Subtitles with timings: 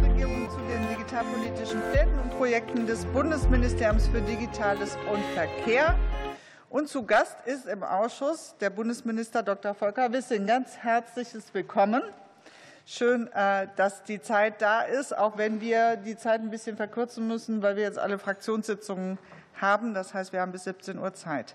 [0.00, 5.94] Bundesregierung zu den digitalpolitischen Plänen und Projekten des Bundesministeriums für Digitales und Verkehr.
[6.70, 9.74] Und zu Gast ist im Ausschuss der Bundesminister Dr.
[9.74, 10.46] Volker Wissing.
[10.46, 12.02] Ganz herzliches Willkommen.
[12.86, 17.28] Schön, äh, dass die Zeit da ist, auch wenn wir die Zeit ein bisschen verkürzen
[17.28, 19.18] müssen, weil wir jetzt alle Fraktionssitzungen
[19.60, 19.92] haben.
[19.92, 21.54] Das heißt, wir haben bis 17 Uhr Zeit.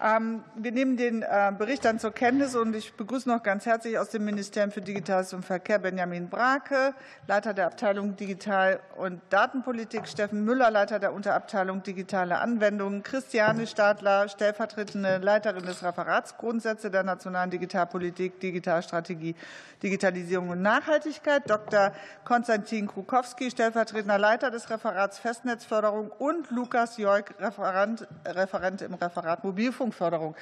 [0.00, 3.98] Ähm, wir nehmen den äh, Bericht dann zur Kenntnis und ich begrüße noch ganz herzlich
[3.98, 6.94] aus dem Ministerium für Digitales und Verkehr Benjamin Brake,
[7.26, 14.28] Leiter der Abteilung Digital- und Datenpolitik, Steffen Müller, Leiter der Unterabteilung Digitale Anwendungen, Christiane Stadler,
[14.28, 19.34] stellvertretende Leiterin des Referats Grundsätze der nationalen Digitalpolitik, Digitalstrategie,
[19.82, 21.92] Digitalisierung und Nachhaltigkeit, Dr.
[22.24, 29.87] Konstantin Krukowski, stellvertretender Leiter des Referats Festnetzförderung und Lukas Joik, Referent, Referent im Referat Mobilfunk
[29.88, 30.34] Rundfunkförderung.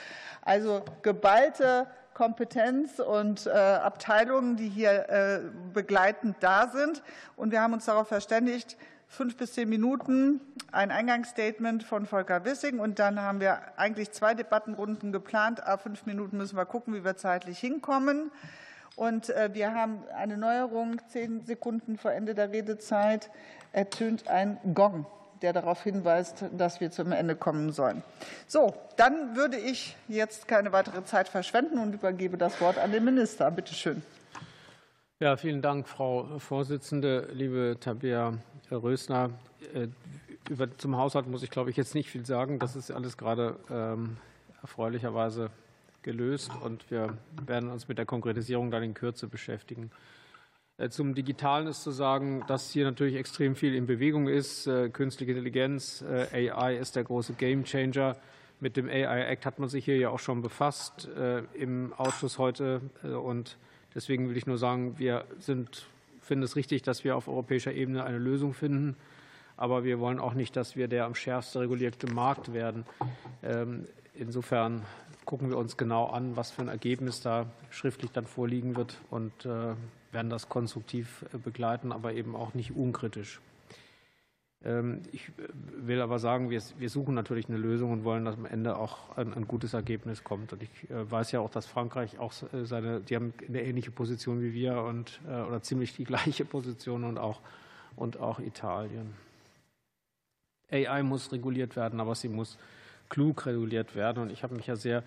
[0.43, 5.41] Also geballte Kompetenz und äh, Abteilungen, die hier äh,
[5.73, 7.03] begleitend da sind.
[7.37, 10.41] Und wir haben uns darauf verständigt, fünf bis zehn Minuten
[10.73, 12.79] ein Eingangsstatement von Volker Wissing.
[12.79, 15.67] Und dann haben wir eigentlich zwei Debattenrunden geplant.
[15.67, 18.31] A fünf Minuten müssen wir gucken, wie wir zeitlich hinkommen.
[18.97, 21.01] Und äh, wir haben eine Neuerung.
[21.09, 23.31] Zehn Sekunden vor Ende der Redezeit
[23.73, 25.05] ertönt ein Gong
[25.43, 28.03] der darauf hinweist, dass wir zum Ende kommen sollen.
[28.47, 33.05] So, dann würde ich jetzt keine weitere Zeit verschwenden und übergebe das Wort an den
[33.05, 33.51] Minister.
[33.51, 34.03] Bitte schön.
[35.19, 38.35] Ja, vielen Dank, Frau Vorsitzende, liebe Tabea
[38.71, 39.31] Rösner.
[39.73, 39.89] Äh,
[40.51, 42.59] über, zum Haushalt muss ich, glaube ich, jetzt nicht viel sagen.
[42.59, 44.19] Das ist alles gerade ähm,
[44.63, 45.51] erfreulicherweise
[46.03, 49.91] gelöst und wir werden uns mit der Konkretisierung dann in Kürze beschäftigen.
[50.79, 54.67] Äh, zum Digitalen ist zu sagen, dass hier natürlich extrem viel in Bewegung ist.
[54.67, 58.17] Äh, künstliche Intelligenz, äh, AI ist der große Gamechanger.
[58.61, 61.11] Mit dem AI Act hat man sich hier ja auch schon befasst
[61.53, 62.81] im Ausschuss heute.
[63.03, 63.59] Und
[63.95, 65.85] deswegen will ich nur sagen, wir sind,
[66.23, 68.97] finden es richtig, dass wir auf europäischer Ebene eine Lösung finden.
[69.59, 72.87] Aber wir wollen auch nicht, dass wir der am schärfsten regulierte Markt werden.
[73.43, 74.87] Ähm, insofern
[75.27, 79.47] gucken wir uns genau an, was für ein Ergebnis da schriftlich dann vorliegen wird und
[80.13, 83.41] werden das konstruktiv äh, begleiten, aber eben auch nicht unkritisch.
[84.65, 85.33] Ähm, ich äh,
[85.87, 89.47] will aber sagen, wir, suchen natürlich eine Lösung und wollen, dass am Ende auch ein,
[89.47, 90.53] gutes Ergebnis kommt.
[90.53, 94.41] Und ich äh, weiß ja auch, dass Frankreich auch seine, die haben eine ähnliche Position
[94.41, 97.41] wie wir und oder ziemlich die gleiche Position und auch
[97.97, 99.15] und auch Italien.
[100.71, 102.59] AI muss reguliert werden, aber sie muss
[103.09, 104.25] klug reguliert werden.
[104.25, 105.03] Und ich habe mich ja sehr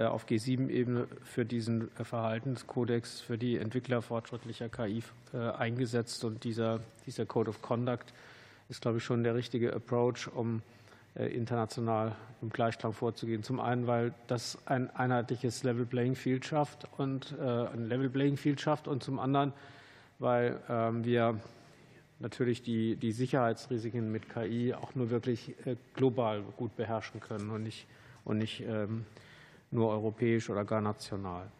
[0.00, 5.02] auf G7-Ebene für diesen äh, Verhaltenskodex für die Entwickler fortschrittlicher KI
[5.34, 6.24] äh, eingesetzt.
[6.24, 8.14] Und dieser, dieser Code of Conduct
[8.68, 10.62] ist, glaube ich, schon der richtige Approach, um
[11.14, 13.42] international im Gleichklang vorzugehen.
[13.42, 18.62] Zum einen, weil das ein einheitliches Level Playing Field schafft und ein Level Playing Field
[18.62, 19.52] schafft und zum anderen,
[20.20, 21.38] weil ähm, wir
[22.18, 25.54] natürlich die, die Sicherheitsrisiken mit KI auch nur wirklich
[25.92, 27.86] global gut beherrschen können und nicht,
[28.24, 29.04] und nicht ähm,
[29.72, 31.50] nur europäisch oder gar national.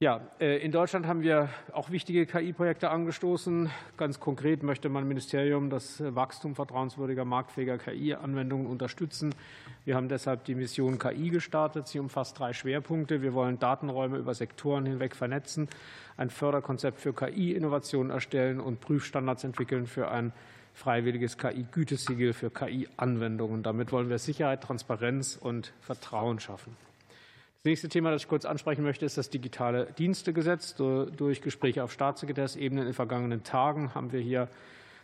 [0.00, 3.68] Ja, äh, in Deutschland haben wir auch wichtige KI-Projekte angestoßen.
[3.96, 9.34] Ganz konkret möchte mein Ministerium das Wachstum vertrauenswürdiger, marktfähiger KI-Anwendungen unterstützen.
[9.84, 11.88] Wir haben deshalb die Mission KI gestartet.
[11.88, 13.22] Sie umfasst drei Schwerpunkte.
[13.22, 15.68] Wir wollen Datenräume über Sektoren hinweg vernetzen,
[16.16, 20.32] ein Förderkonzept für KI-Innovationen erstellen und Prüfstandards entwickeln für ein
[20.78, 23.64] freiwilliges KI-Gütesiegel für KI-Anwendungen.
[23.64, 26.76] Damit wollen wir Sicherheit, Transparenz und Vertrauen schaffen.
[27.56, 30.76] Das nächste Thema, das ich kurz ansprechen möchte, ist das digitale Dienstegesetz.
[30.76, 34.48] Durch Gespräche auf Staatssekretärsebene in den vergangenen Tagen haben wir hier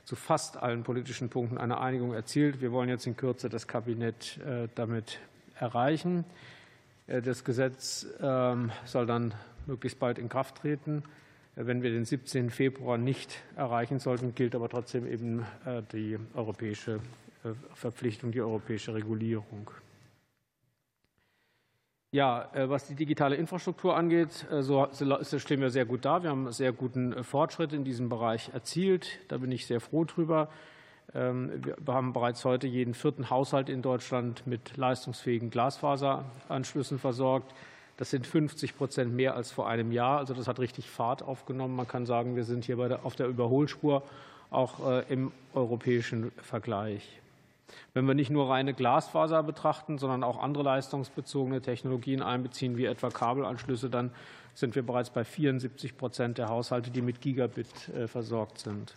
[0.05, 2.61] zu fast allen politischen Punkten eine Einigung erzielt.
[2.61, 5.19] Wir wollen jetzt in Kürze das Kabinett äh, damit
[5.59, 6.25] erreichen.
[7.09, 9.35] Äh, das Gesetz ähm, soll dann
[9.67, 11.03] möglichst bald in Kraft treten.
[11.57, 12.51] Wenn wir den 17.
[12.51, 16.99] Februar nicht erreichen sollten, gilt aber trotzdem eben äh, die europäische
[17.45, 19.71] äh, Verpflichtung, die europäische Regulierung.
[22.11, 24.89] Ja, äh, was die digitale Infrastruktur angeht, so
[25.39, 26.25] stehen wir sehr gut da.
[26.25, 29.21] Wir haben sehr guten Fortschritt in diesem Bereich erzielt.
[29.29, 30.49] Da bin ich sehr froh drüber.
[31.15, 37.55] Ähm, wir haben bereits heute jeden vierten Haushalt in Deutschland mit leistungsfähigen Glasfaseranschlüssen versorgt.
[37.97, 40.19] Das sind 50 Prozent mehr als vor einem Jahr.
[40.19, 41.77] Also das hat richtig Fahrt aufgenommen.
[41.77, 44.03] Man kann sagen, wir sind hier auf der Überholspur,
[44.51, 47.21] auch äh, im europäischen Vergleich.
[47.93, 53.11] Wenn wir nicht nur reine Glasfaser betrachten, sondern auch andere leistungsbezogene Technologien einbeziehen, wie etwa
[53.11, 54.11] Kabelanschlüsse, dann
[54.55, 58.95] sind wir bereits bei 74 Prozent der Haushalte, die mit Gigabit äh, versorgt sind.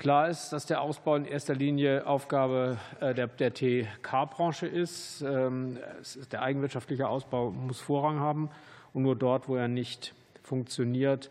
[0.00, 5.20] Klar ist, dass der Ausbau in erster Linie Aufgabe äh, der, der TK-Branche ist.
[5.20, 5.76] Ähm,
[6.32, 8.48] der eigenwirtschaftliche Ausbau muss Vorrang haben.
[8.94, 11.30] Und nur dort, wo er nicht funktioniert,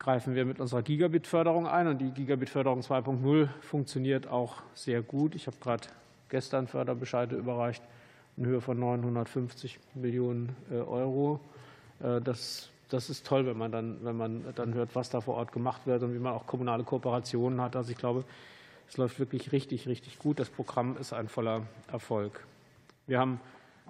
[0.00, 1.86] greifen wir mit unserer Gigabit-Förderung ein.
[1.86, 5.36] Und die Gigabit-Förderung 2.0 funktioniert auch sehr gut.
[5.36, 5.86] Ich habe gerade
[6.30, 7.84] gestern Förderbescheide überreicht
[8.36, 11.38] in Höhe von 950 Millionen Euro.
[12.00, 15.52] Das das ist toll, wenn man dann, wenn man dann hört, was da vor Ort
[15.52, 17.76] gemacht wird und wie man auch kommunale Kooperationen hat.
[17.76, 18.24] Also ich glaube,
[18.88, 20.40] es läuft wirklich richtig, richtig gut.
[20.40, 22.46] Das Programm ist ein voller Erfolg.
[23.06, 23.40] Wir haben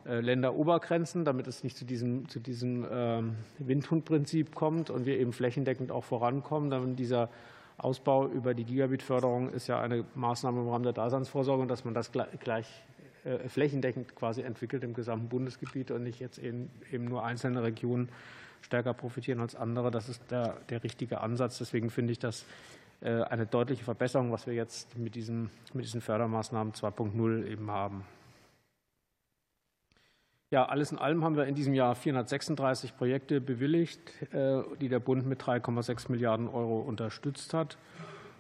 [0.05, 5.33] äh, Länderobergrenzen, damit es nicht zu diesem, zu diesem ähm, Windhundprinzip kommt und wir eben
[5.33, 6.71] flächendeckend auch vorankommen.
[6.71, 7.29] Dann dieser
[7.77, 12.11] Ausbau über die Gigabit-Förderung ist ja eine Maßnahme im Rahmen der Daseinsvorsorge dass man das
[12.11, 12.67] gleich
[13.25, 16.71] äh, flächendeckend quasi entwickelt im gesamten Bundesgebiet und nicht jetzt eben
[17.05, 18.09] nur einzelne Regionen
[18.63, 19.91] stärker profitieren als andere.
[19.91, 21.59] Das ist der, der richtige Ansatz.
[21.59, 22.45] Deswegen finde ich das
[23.01, 28.05] äh, eine deutliche Verbesserung, was wir jetzt mit, diesem, mit diesen Fördermaßnahmen 2.0 eben haben.
[30.51, 34.01] Ja, alles in allem haben wir in diesem Jahr 436 Projekte bewilligt,
[34.33, 37.77] äh, die der Bund mit 3,6 Milliarden Euro unterstützt hat.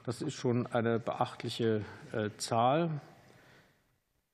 [0.06, 1.82] Das ist schon eine beachtliche
[2.12, 3.02] äh, Zahl.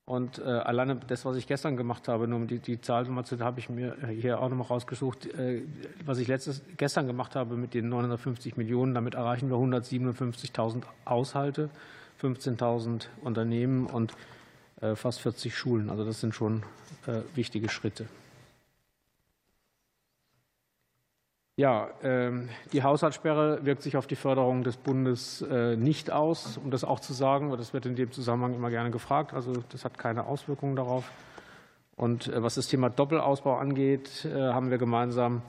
[0.07, 3.25] Und äh, alleine das, was ich gestern gemacht habe, nur um die, die Zahl nochmal
[3.25, 5.63] zu, habe ich mir hier auch nochmal rausgesucht, äh,
[6.05, 11.71] was ich letztes, gestern gemacht habe mit den 950 Millionen, damit erreichen wir 157.000 Haushalte,
[12.21, 14.13] 15.000 Unternehmen und
[14.83, 15.89] äh, fast 40 Schulen.
[15.89, 16.65] Also das sind schon
[17.07, 18.07] äh, wichtige Schritte.
[21.57, 26.73] Ja, ähm, die Haushaltssperre wirkt sich auf die Förderung des Bundes äh, nicht aus, um
[26.73, 29.33] das auch zu sagen, weil das wird in dem Zusammenhang immer gerne gefragt.
[29.33, 31.13] Also das hat keine Auswirkungen darauf.
[31.95, 35.43] Und äh, was das Thema Doppelausbau angeht, äh, haben wir gemeinsam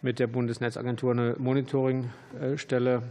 [0.00, 3.02] mit der Bundesnetzagentur eine Monitoringstelle,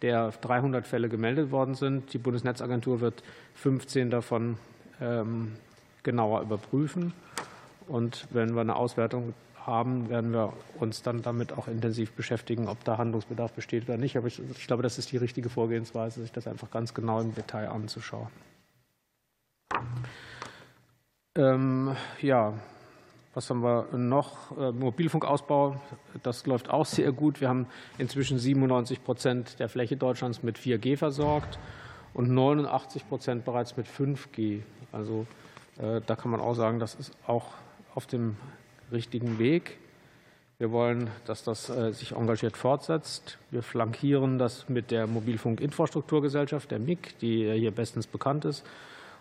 [0.00, 2.12] der 300 Fälle gemeldet worden sind.
[2.12, 4.58] Die Bundesnetzagentur wird 15 davon
[5.00, 5.56] ähm,
[6.04, 7.14] genauer überprüfen.
[7.88, 9.34] Und wenn wir eine Auswertung
[9.70, 14.16] haben, werden wir uns dann damit auch intensiv beschäftigen, ob da Handlungsbedarf besteht oder nicht.
[14.16, 17.34] Aber ich, ich glaube, das ist die richtige Vorgehensweise, sich das einfach ganz genau im
[17.34, 18.28] Detail anzuschauen.
[21.36, 22.54] Ähm, ja,
[23.32, 24.56] was haben wir noch?
[24.58, 25.80] Äh, Mobilfunkausbau,
[26.24, 27.40] das läuft auch sehr gut.
[27.40, 31.58] Wir haben inzwischen 97 Prozent der Fläche Deutschlands mit 4G versorgt
[32.12, 34.62] und 89 Prozent bereits mit 5G.
[34.90, 35.26] Also
[35.78, 37.46] äh, da kann man auch sagen, das ist auch
[37.94, 38.36] auf dem
[38.92, 39.78] richtigen Weg.
[40.58, 43.38] Wir wollen, dass das äh, sich engagiert fortsetzt.
[43.50, 48.64] Wir flankieren das mit der Mobilfunkinfrastrukturgesellschaft, der MIG, die hier bestens bekannt ist.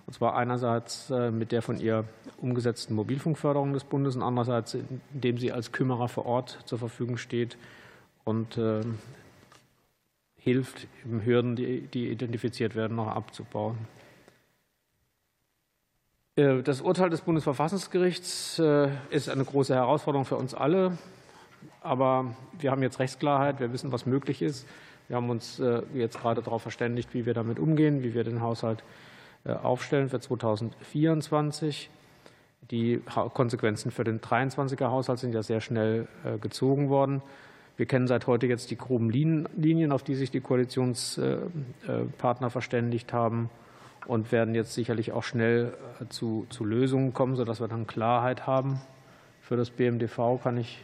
[0.06, 2.04] Und zwar einerseits äh, mit der von ihr
[2.38, 4.75] umgesetzten Mobilfunkförderung des Bundes und andererseits,
[5.13, 7.57] indem sie als Kümmerer vor Ort zur Verfügung steht
[8.25, 8.81] und äh,
[10.36, 10.88] hilft,
[11.24, 13.77] Hürden, die identifiziert werden, noch abzubauen.
[16.39, 20.97] Äh, das Urteil des Bundesverfassungsgerichts äh, ist eine große Herausforderung für uns alle.
[21.81, 24.65] Aber wir haben jetzt Rechtsklarheit, wir wissen, was möglich ist.
[25.07, 28.41] Wir haben uns äh, jetzt gerade darauf verständigt, wie wir damit umgehen, wie wir den
[28.41, 28.83] Haushalt
[29.45, 31.89] aufstellen für 2024.
[32.71, 33.01] Die
[33.33, 36.09] Konsequenzen für den 23er Haushalt sind ja sehr schnell
[36.41, 37.21] gezogen worden.
[37.77, 43.50] Wir kennen seit heute jetzt die groben Linien, auf die sich die Koalitionspartner verständigt haben
[44.09, 45.71] und werden jetzt sicherlich auch schnell
[46.01, 48.81] äh, zu, zu Lösungen kommen, sodass wir dann Klarheit haben.
[49.39, 50.79] Für das BMDV kann ich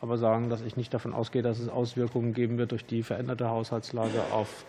[0.00, 3.48] aber sagen, dass ich nicht davon ausgehe, dass es Auswirkungen geben wird durch die veränderte
[3.48, 4.64] Haushaltslage auf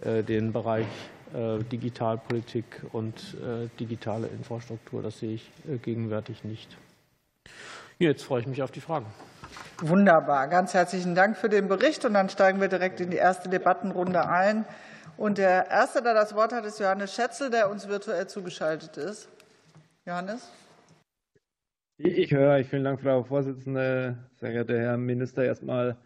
[0.00, 0.86] äh, den Bereich
[1.34, 3.36] äh, Digitalpolitik und
[3.78, 5.02] digitale Infrastruktur.
[5.02, 5.50] Das sehe ich
[5.82, 6.78] gegenwärtig nicht.
[7.98, 9.06] Jetzt freue ich mich auf die Fragen.
[9.82, 10.48] Wunderbar.
[10.48, 12.06] Ganz herzlichen Dank für den Bericht.
[12.06, 14.64] Und dann steigen wir direkt in die erste Debattenrunde ein.
[15.16, 19.28] Und der Erste, der das Wort hat, ist Johannes Schätzel, der uns virtuell zugeschaltet ist.
[20.06, 20.50] Johannes?
[21.98, 24.16] Ich höre, vielen Dank, Frau Vorsitzende.
[24.36, 25.98] Sehr geehrter Herr Minister, erstmal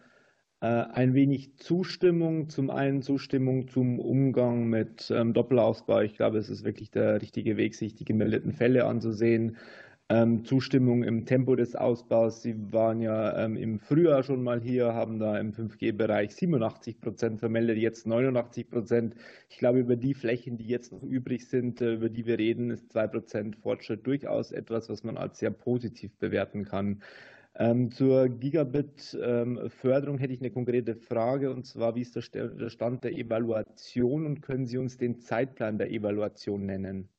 [0.60, 2.48] äh, ein wenig Zustimmung.
[2.48, 6.00] Zum einen Zustimmung zum Umgang mit ähm, Doppelausbau.
[6.00, 9.56] Ich glaube, es ist wirklich der richtige Weg, sich die gemeldeten Fälle anzusehen.
[10.10, 12.42] Ähm, Zustimmung im Tempo des Ausbaus.
[12.42, 17.40] Sie waren ja ähm, im Frühjahr schon mal hier, haben da im 5G-Bereich 87 Prozent
[17.40, 19.14] vermeldet, jetzt 89 Prozent.
[19.48, 22.70] Ich glaube, über die Flächen, die jetzt noch übrig sind, äh, über die wir reden,
[22.70, 27.02] ist 2 Prozent Fortschritt durchaus etwas, was man als sehr positiv bewerten kann.
[27.56, 33.12] Ähm, zur Gigabit-Förderung hätte ich eine konkrete Frage, und zwar, wie ist der Stand der
[33.12, 37.13] Evaluation und können Sie uns den Zeitplan der Evaluation nennen?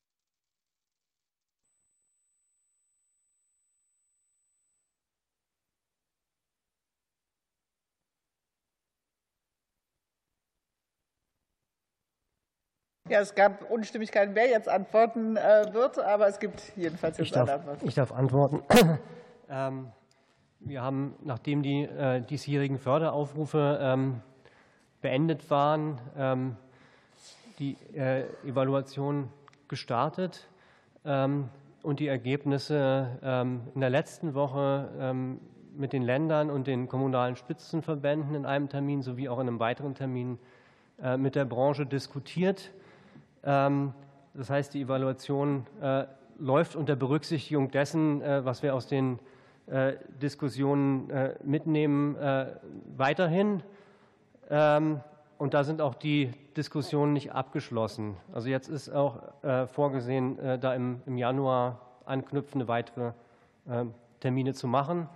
[13.07, 17.31] Ja, es gab Unstimmigkeiten, wer jetzt antworten äh, wird, aber es gibt jedenfalls jetzt ich
[17.31, 17.83] darf, eine Antwort.
[17.83, 18.61] Ich darf antworten.
[19.47, 19.91] Ähm,
[20.59, 24.21] wir haben, nachdem die äh, diesjährigen Förderaufrufe ähm,
[25.01, 26.55] beendet waren, ähm,
[27.59, 27.77] die
[28.43, 29.29] Evaluation
[29.67, 30.47] gestartet
[31.03, 33.07] und die Ergebnisse
[33.73, 35.37] in der letzten Woche
[35.73, 39.95] mit den Ländern und den kommunalen Spitzenverbänden in einem Termin sowie auch in einem weiteren
[39.95, 40.37] Termin
[41.15, 42.73] mit der Branche diskutiert.
[43.45, 45.67] Das heißt, die Evaluation
[46.39, 49.19] läuft unter Berücksichtigung dessen, was wir aus den
[49.67, 52.45] äh, Diskussionen äh, mitnehmen, äh,
[52.97, 53.63] weiterhin.
[54.47, 54.99] Ähm,
[55.39, 58.15] und da sind auch die Diskussionen nicht abgeschlossen.
[58.31, 59.21] Also jetzt ist auch
[59.73, 63.11] vorgesehen, da im Januar anknüpfende weitere
[64.21, 65.09] Termine zu machen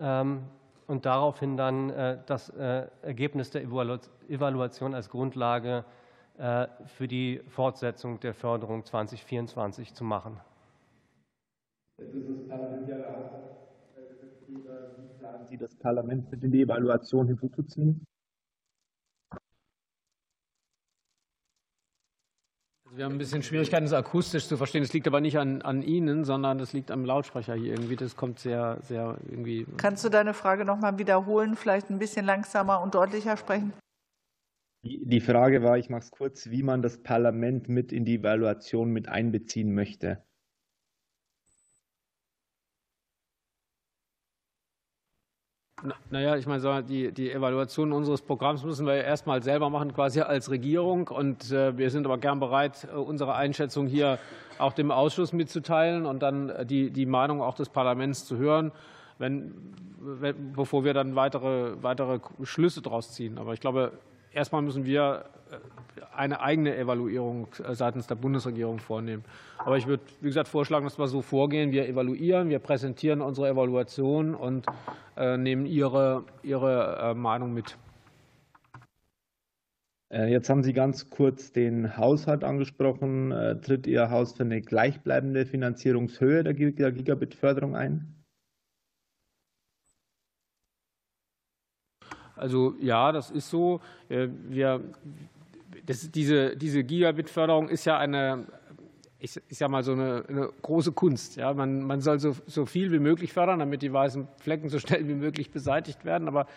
[0.00, 0.42] ähm,
[0.88, 1.92] und daraufhin dann
[2.26, 5.84] das Ergebnis der Evaluation als Grundlage
[6.36, 10.40] für die Fortsetzung der Förderung 2024 zu machen.
[11.98, 12.86] Das ist das Parlament
[15.18, 15.76] planen Sie das
[16.30, 18.04] mit in die Evaluation hinzuzuziehen?
[22.84, 24.82] Also wir haben ein bisschen Schwierigkeiten, das akustisch zu verstehen.
[24.82, 27.96] Das liegt aber nicht an, an Ihnen, sondern das liegt am Lautsprecher hier irgendwie.
[27.96, 29.66] Das kommt sehr, sehr irgendwie.
[29.78, 31.56] Kannst du deine Frage noch mal wiederholen?
[31.56, 33.72] Vielleicht ein bisschen langsamer und deutlicher sprechen?
[34.84, 38.90] Die Frage war, ich mache es kurz, wie man das Parlament mit in die Evaluation
[38.90, 40.24] mit einbeziehen möchte.
[46.10, 50.50] Naja, ich meine, die, die Evaluation unseres Programms müssen wir erstmal selber machen, quasi als
[50.50, 51.08] Regierung.
[51.08, 54.18] Und äh, wir sind aber gern bereit, äh, unsere Einschätzung hier
[54.58, 58.72] auch dem Ausschuss mitzuteilen und dann äh, die, die Meinung auch des Parlaments zu hören,
[59.18, 59.54] wenn,
[60.54, 63.38] bevor wir dann weitere, weitere Schlüsse daraus ziehen.
[63.38, 63.92] Aber ich glaube,
[64.34, 65.24] erstmal müssen wir
[66.14, 69.24] eine eigene Evaluierung seitens der Bundesregierung vornehmen.
[69.58, 71.72] Aber ich würde, wie gesagt, vorschlagen, dass wir so vorgehen.
[71.72, 74.66] Wir evaluieren, wir präsentieren unsere Evaluation und
[75.16, 77.76] äh, nehmen Ihre, Ihre äh, Meinung mit.
[80.10, 83.60] Äh, jetzt haben Sie ganz kurz den Haushalt angesprochen.
[83.62, 88.21] Tritt Ihr Haus für eine gleichbleibende Finanzierungshöhe der Gigabit-Förderung ein?
[92.42, 93.80] Also ja, das ist so.
[94.08, 94.80] Wir,
[95.86, 98.46] das, diese, diese Gigabit-Förderung ist ja eine,
[99.20, 101.36] ich, ich sage mal, so eine, eine, große Kunst.
[101.36, 104.80] Ja, man, man soll so, so viel wie möglich fördern, damit die weißen Flecken so
[104.80, 106.26] schnell wie möglich beseitigt werden.
[106.26, 106.48] Aber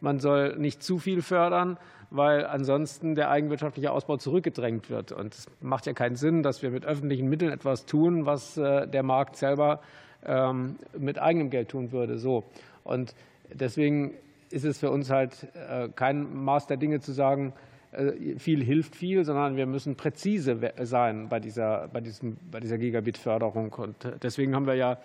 [0.00, 1.78] man soll nicht zu viel fördern,
[2.10, 5.10] weil ansonsten der eigenwirtschaftliche Ausbau zurückgedrängt wird.
[5.10, 8.86] Und es macht ja keinen Sinn, dass wir mit öffentlichen Mitteln etwas tun, was äh,
[8.86, 9.80] der Markt selber
[10.24, 12.18] ähm, mit eigenem Geld tun würde.
[12.18, 12.44] So.
[12.84, 13.16] Und
[13.52, 14.14] deswegen
[14.50, 17.52] ist es für uns halt äh, kein Maß der Dinge zu sagen,
[17.92, 22.02] äh, viel hilft viel, sondern wir müssen präzise sein bei dieser, bei
[22.50, 23.72] bei dieser Gigabit-Förderung.
[23.72, 24.98] Und äh, deswegen haben wir ja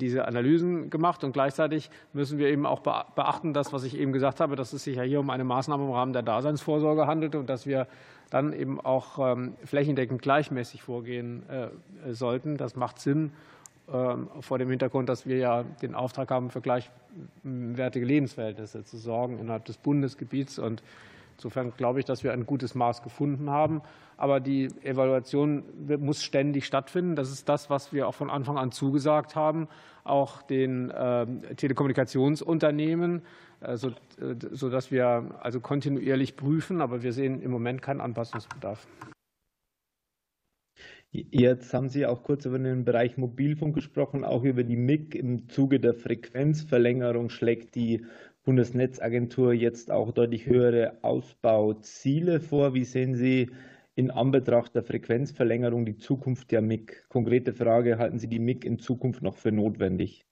[0.00, 1.22] diese Analysen gemacht.
[1.22, 4.82] Und gleichzeitig müssen wir eben auch beachten, das, was ich eben gesagt habe, dass es
[4.82, 7.86] sich ja hier um eine Maßnahme im Rahmen der Daseinsvorsorge handelt und dass wir
[8.28, 11.44] dann eben auch ähm, flächendeckend gleichmäßig vorgehen
[12.10, 12.56] sollten.
[12.56, 13.30] Das macht Sinn
[13.86, 19.64] vor dem Hintergrund, dass wir ja den Auftrag haben, für gleichwertige Lebensverhältnisse zu sorgen innerhalb
[19.64, 20.58] des Bundesgebiets.
[20.58, 20.82] Und
[21.36, 23.82] Insofern glaube ich, dass wir ein gutes Maß gefunden haben.
[24.16, 25.64] Aber die Evaluation
[25.98, 27.14] muss ständig stattfinden.
[27.14, 29.68] Das ist das, was wir auch von Anfang an zugesagt haben,
[30.04, 33.22] auch den ähm, Telekommunikationsunternehmen,
[33.60, 36.80] äh, sodass wir also kontinuierlich prüfen.
[36.80, 38.86] Aber wir sehen im Moment keinen Anpassungsbedarf.
[41.12, 45.14] Jetzt haben Sie auch kurz über den Bereich Mobilfunk gesprochen, auch über die MIG.
[45.14, 48.04] Im Zuge der Frequenzverlängerung schlägt die
[48.44, 52.74] Bundesnetzagentur jetzt auch deutlich höhere Ausbauziele vor.
[52.74, 53.50] Wie sehen Sie
[53.94, 57.08] in Anbetracht der Frequenzverlängerung die Zukunft der MIG?
[57.08, 60.26] Konkrete Frage, halten Sie die MIG in Zukunft noch für notwendig?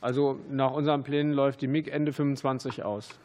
[0.00, 3.18] Also nach unseren Plänen läuft die MIG Ende 25 aus.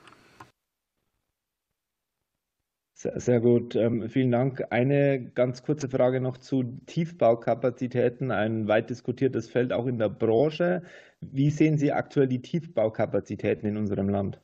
[3.03, 4.63] Sehr gut, ähm, vielen Dank.
[4.69, 10.83] Eine ganz kurze Frage noch zu Tiefbaukapazitäten, ein weit diskutiertes Feld auch in der Branche.
[11.19, 14.39] Wie sehen Sie aktuell die Tiefbaukapazitäten in unserem Land?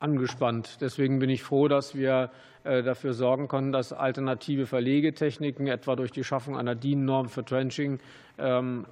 [0.00, 0.78] Angespannt.
[0.80, 2.32] Deswegen bin ich froh, dass wir
[2.64, 8.00] äh, dafür sorgen können, dass alternative Verlegetechniken, etwa durch die Schaffung einer DIN-Norm für Trenching,
[8.36, 8.86] ähm,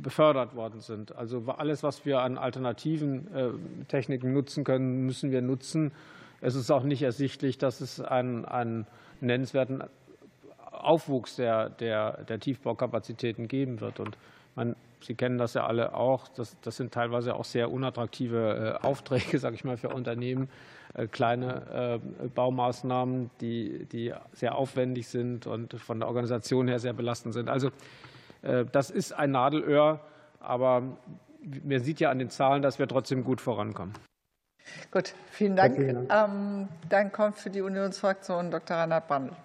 [0.00, 1.14] befördert worden sind.
[1.14, 3.50] Also alles, was wir an alternativen äh,
[3.88, 5.92] Techniken nutzen können, müssen wir nutzen.
[6.40, 8.86] Es ist auch nicht ersichtlich, dass es einen, einen
[9.20, 9.82] nennenswerten
[10.70, 14.00] Aufwuchs der, der, der Tiefbaukapazitäten geben wird.
[14.00, 14.16] Und
[14.54, 16.28] man, Sie kennen das ja alle auch.
[16.28, 20.48] Das, das sind teilweise auch sehr unattraktive äh, Aufträge, sage ich mal, für Unternehmen.
[20.94, 26.92] Äh, kleine äh, Baumaßnahmen, die, die sehr aufwendig sind und von der Organisation her sehr
[26.92, 27.48] belastend sind.
[27.48, 27.70] Also
[28.40, 29.98] das ist ein Nadelöhr,
[30.38, 30.82] aber
[31.64, 33.94] man sieht ja an den Zahlen, dass wir trotzdem gut vorankommen.
[34.90, 35.78] Gut, vielen Dank.
[35.78, 38.76] Ähm, dann kommt für die Unionsfraktion Dr.
[38.76, 39.36] Reinhard Brandl.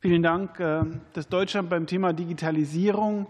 [0.00, 0.60] Vielen Dank.
[0.60, 3.26] Ähm, dass Deutschland beim Thema Digitalisierung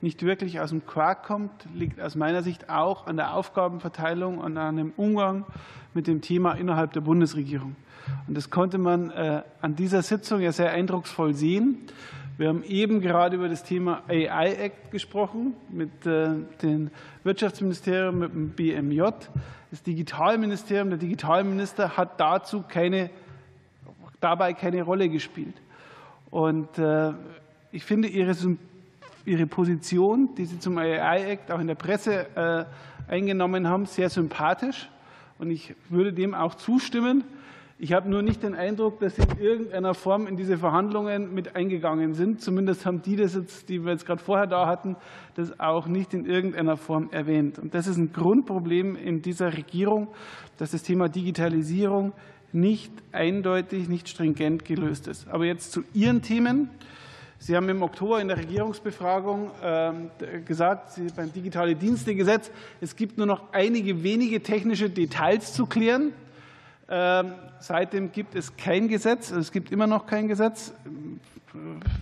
[0.00, 4.56] nicht wirklich aus dem Quark kommt, liegt aus meiner Sicht auch an der Aufgabenverteilung und
[4.56, 5.44] an dem Umgang
[5.94, 7.76] mit dem Thema innerhalb der Bundesregierung.
[8.26, 11.78] Und das konnte man äh, an dieser Sitzung ja sehr eindrucksvoll sehen.
[12.38, 16.92] Wir haben eben gerade über das Thema AI Act gesprochen mit äh, dem
[17.24, 19.02] Wirtschaftsministerium, mit dem BMJ.
[19.72, 23.10] Das Digitalministerium, der Digitalminister hat dazu keine,
[24.20, 25.56] dabei keine Rolle gespielt.
[26.30, 27.12] Und äh,
[27.72, 28.36] ich finde Ihre,
[29.24, 32.68] Ihre Position, die Sie zum AI Act auch in der Presse
[33.08, 34.88] eingenommen haben, sehr sympathisch.
[35.40, 37.24] Und ich würde dem auch zustimmen.
[37.80, 41.54] Ich habe nur nicht den Eindruck, dass Sie in irgendeiner Form in diese Verhandlungen mit
[41.54, 42.40] eingegangen sind.
[42.40, 44.96] Zumindest haben die das jetzt, die wir jetzt gerade vorher da hatten,
[45.36, 47.56] das auch nicht in irgendeiner Form erwähnt.
[47.60, 50.08] Und das ist ein Grundproblem in dieser Regierung,
[50.56, 52.14] dass das Thema Digitalisierung
[52.52, 55.28] nicht eindeutig, nicht stringent gelöst ist.
[55.28, 56.70] Aber jetzt zu Ihren Themen.
[57.38, 60.10] Sie haben im Oktober in der Regierungsbefragung ähm,
[60.44, 66.12] gesagt, beim Digitale Dienstegesetz, es gibt nur noch einige wenige technische Details zu klären.
[66.90, 69.30] Ähm, seitdem gibt es kein Gesetz.
[69.30, 70.72] Es gibt immer noch kein Gesetz.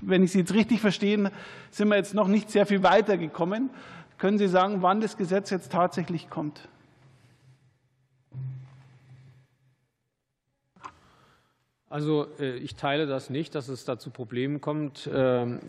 [0.01, 1.31] Wenn ich Sie jetzt richtig verstehe,
[1.71, 3.71] sind wir jetzt noch nicht sehr viel weiter gekommen.
[4.19, 6.69] Können Sie sagen, wann das Gesetz jetzt tatsächlich kommt?
[11.89, 15.61] Also äh, ich teile das nicht, dass es da zu Problemen kommt, ähm,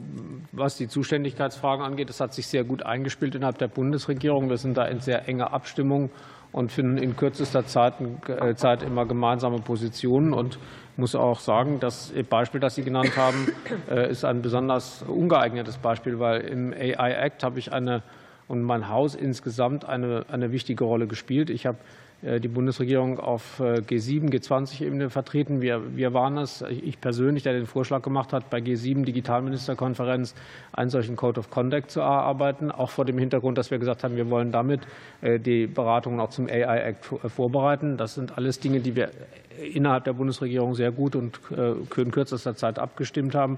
[0.51, 2.09] was die Zuständigkeitsfragen angeht.
[2.09, 4.49] Das hat sich sehr gut eingespielt innerhalb der Bundesregierung.
[4.49, 6.09] Wir sind da in sehr enger Abstimmung
[6.51, 7.95] und finden in kürzester Zeit,
[8.27, 10.33] äh, immer gemeinsame Positionen.
[10.33, 10.59] Und
[10.95, 13.47] muss auch sagen, das Beispiel, das Sie genannt haben,
[13.89, 18.01] äh, ist ein besonders ungeeignetes Beispiel, weil im AI Act habe ich eine
[18.47, 21.49] und mein Haus insgesamt eine, eine wichtige Rolle gespielt.
[21.49, 21.77] Ich habe
[22.23, 25.61] die Bundesregierung auf äh, G7, G20-Ebene vertreten.
[25.61, 30.33] Wir, wir waren es, ich persönlich, der den Vorschlag gemacht hat, bei G7 Digitalministerkonferenz
[30.73, 34.15] einen solchen Code of Conduct zu erarbeiten, auch vor dem Hintergrund, dass wir gesagt haben,
[34.15, 34.81] wir wollen damit
[35.21, 37.97] äh, die Beratungen auch zum AI Act vorbereiten.
[37.97, 39.11] Das sind alles Dinge, die wir
[39.73, 43.57] innerhalb der Bundesregierung sehr gut und in kürzester Zeit abgestimmt haben.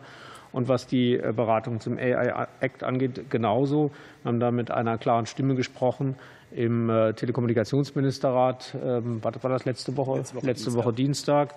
[0.54, 3.92] Und was die Beratung zum AI Act angeht, genauso.
[4.24, 6.16] Wir haben da mit einer klaren Stimme gesprochen
[6.52, 10.18] im äh, Telekommunikationsministerrat, ähm, war das letzte Woche?
[10.18, 11.56] Letzte Woche, letzte Woche Dienstag.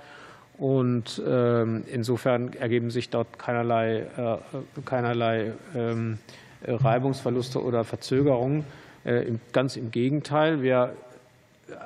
[0.59, 4.37] Und ähm, insofern ergeben sich dort keinerlei, äh,
[4.85, 6.19] keinerlei ähm,
[6.65, 8.65] Reibungsverluste oder Verzögerungen.
[9.05, 10.95] Äh, ganz im Gegenteil, wir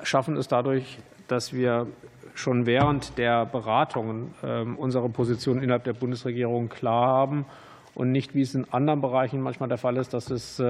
[0.03, 1.87] schaffen es dadurch, dass wir
[2.35, 4.33] schon während der Beratungen
[4.77, 7.45] unsere Position innerhalb der Bundesregierung klar haben
[7.95, 10.61] und nicht, wie es in anderen Bereichen manchmal der Fall ist, dass es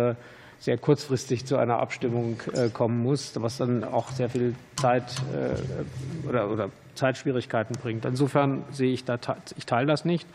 [0.59, 6.27] sehr kurzfristig zu einer Abstimmung äh, kommen muss, was dann auch sehr viel Zeit äh,
[6.27, 8.05] oder, oder Zeitschwierigkeiten bringt.
[8.05, 9.19] Insofern sehe ich da,
[9.55, 10.27] ich teile das nicht.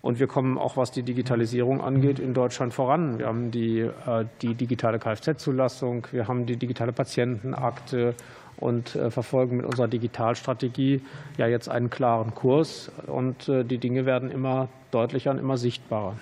[0.00, 3.18] Und wir kommen auch, was die Digitalisierung angeht, in Deutschland voran.
[3.18, 8.14] Wir haben die, äh, die digitale Kfz-Zulassung, wir haben die digitale Patientenakte
[8.58, 11.00] und verfolgen mit unserer Digitalstrategie
[11.36, 12.90] ja jetzt einen klaren Kurs.
[13.06, 16.16] Und die Dinge werden immer deutlicher und immer sichtbarer.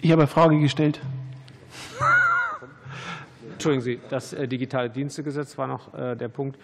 [0.00, 1.00] Ich habe eine Frage gestellt.
[3.58, 6.60] Entschuldigen Sie, das äh, digitale Dienstegesetz war noch äh, der Punkt.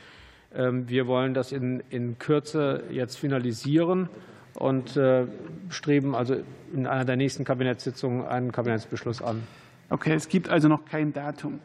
[0.54, 4.08] Ähm, wir wollen das in, in Kürze jetzt finalisieren
[4.54, 5.26] und äh,
[5.70, 6.36] streben also
[6.72, 9.42] in einer der nächsten Kabinettssitzungen einen Kabinettsbeschluss an.
[9.90, 11.58] Okay, es gibt also noch kein Datum.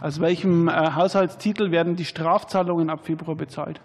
[0.00, 3.80] Aus welchem Haushaltstitel werden die Strafzahlungen ab Februar bezahlt?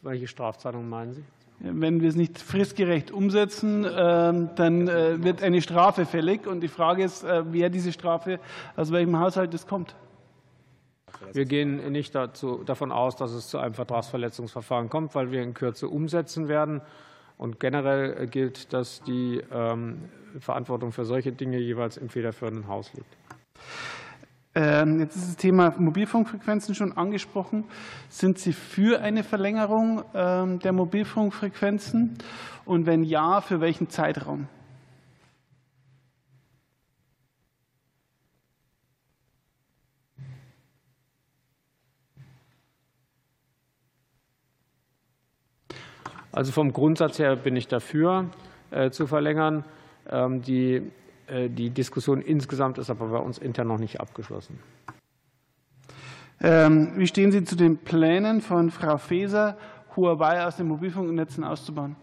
[0.00, 1.24] Welche Strafzahlungen meinen Sie?
[1.60, 6.46] Wenn wir es nicht fristgerecht umsetzen, ähm, dann äh, wird eine Strafe fällig.
[6.46, 8.40] Und die Frage ist, äh, wer diese Strafe,
[8.76, 9.94] aus welchem Haushalt es kommt.
[11.32, 15.54] Wir gehen nicht dazu, davon aus, dass es zu einem Vertragsverletzungsverfahren kommt, weil wir in
[15.54, 16.82] Kürze umsetzen werden.
[17.38, 23.16] Und generell gilt, dass die ähm, Verantwortung für solche Dinge jeweils im federführenden Haus liegt.
[24.56, 27.64] Ähm, jetzt ist das Thema Mobilfunkfrequenzen schon angesprochen.
[28.08, 32.18] Sind Sie für eine Verlängerung ähm, der Mobilfunkfrequenzen?
[32.64, 34.46] Und wenn ja, für welchen Zeitraum?
[46.30, 48.30] Also vom Grundsatz her bin ich dafür,
[48.70, 49.64] äh, zu verlängern.
[50.08, 50.90] Ähm, die
[51.28, 54.58] die Diskussion insgesamt ist aber bei uns intern noch nicht abgeschlossen.
[56.40, 59.56] Ähm, wie stehen Sie zu den Plänen von Frau Faeser,
[59.96, 61.96] Huawei aus den Mobilfunknetzen auszubauen?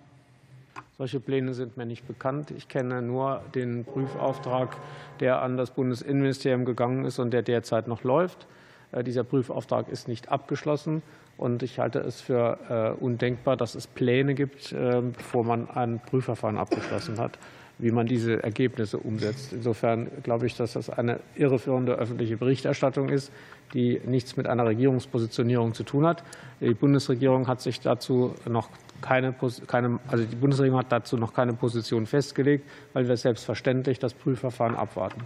[0.97, 2.51] Solche Pläne sind mir nicht bekannt.
[2.51, 4.77] Ich kenne nur den Prüfauftrag,
[5.19, 8.47] der an das Bundesinnenministerium gegangen ist und der derzeit noch läuft.
[8.91, 11.01] Äh, dieser Prüfauftrag ist nicht abgeschlossen.
[11.37, 16.57] Und ich halte es für äh, undenkbar, dass es Pläne gibt, bevor man ein Prüfverfahren
[16.57, 17.39] abgeschlossen hat,
[17.81, 19.51] wie man diese Ergebnisse umsetzt.
[19.51, 23.31] Insofern glaube ich, dass das eine irreführende öffentliche Berichterstattung ist,
[23.73, 26.23] die nichts mit einer Regierungspositionierung zu tun hat.
[26.59, 28.69] Die Bundesregierung hat sich dazu noch
[29.01, 29.33] keine,
[29.67, 34.75] keine, also die Bundesregierung hat dazu noch keine Position festgelegt, weil wir selbstverständlich das Prüfverfahren
[34.75, 35.21] abwarten.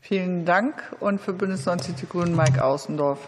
[0.00, 0.74] Vielen Dank.
[1.00, 3.26] Und für Bündnis 90 Die Grünen Mike Außendorf.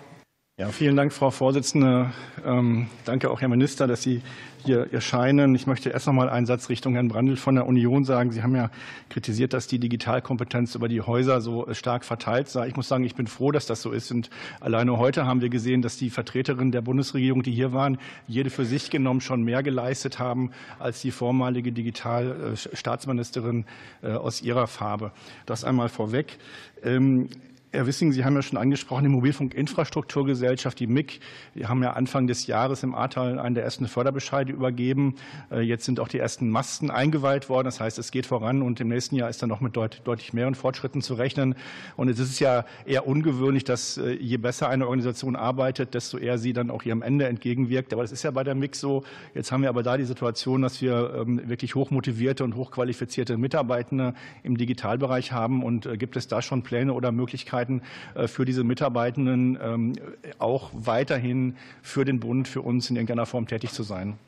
[0.59, 2.14] Ja, vielen Dank, Frau Vorsitzende.
[2.42, 4.23] Ähm, danke auch, Herr Minister, dass Sie
[4.64, 5.55] hier erscheinen.
[5.55, 8.33] Ich möchte erst noch mal einen Satz Richtung Herrn Brandl von der Union sagen.
[8.33, 8.71] Sie haben ja
[9.11, 12.69] kritisiert, dass die Digitalkompetenz über die Häuser so stark verteilt sei.
[12.69, 14.11] Ich muss sagen, ich bin froh, dass das so ist.
[14.11, 18.49] Und alleine heute haben wir gesehen, dass die Vertreterinnen der Bundesregierung, die hier waren, jede
[18.49, 23.66] für sich genommen schon mehr geleistet haben als die vormalige Digitalstaatsministerin
[24.03, 25.12] äh, aus ihrer Farbe.
[25.45, 26.38] Das einmal vorweg.
[27.77, 31.21] Herr Wissing, Sie haben ja schon angesprochen, die Mobilfunkinfrastrukturgesellschaft, die MIG,
[31.55, 35.17] die haben ja Anfang des Jahres im Ahrtal einen der ersten Förderbescheide übergeben.
[35.51, 37.67] Äh, jetzt sind auch die ersten Masten eingeweiht worden.
[37.67, 40.55] Das heißt, es geht voran und im nächsten Jahr ist dann noch mit deutlich mehreren
[40.55, 41.55] Fortschritten zu rechnen.
[41.97, 46.39] Und es ist ja eher ungewöhnlich, dass äh, je besser eine Organisation arbeitet, desto eher
[46.39, 47.93] sie dann auch ihrem Ende entgegenwirkt.
[47.93, 49.05] Aber das ist ja bei der MIG so.
[49.35, 54.15] Jetzt haben wir aber da die Situation, dass wir ähm, wirklich hochmotivierte und hochqualifizierte Mitarbeitende
[54.43, 55.62] im Digitalbereich haben.
[55.62, 57.83] Und äh, gibt es da schon Pläne oder Möglichkeiten, Möglichkeiten
[58.15, 59.93] äh, für diese Mitarbeitenden ähm,
[60.39, 64.19] auch weiterhin für den Bund, für uns in irgendeiner Form tätig zu sein?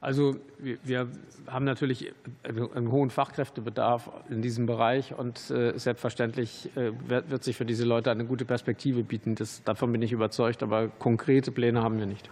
[0.00, 1.06] Also wir
[1.46, 7.64] haben natürlich einen hohen Fachkräftebedarf in diesem Bereich und äh, selbstverständlich äh, wird sich für
[7.64, 9.36] diese Leute eine gute Perspektive bieten.
[9.36, 12.28] Das, davon bin ich überzeugt, aber konkrete Pläne haben wir nicht.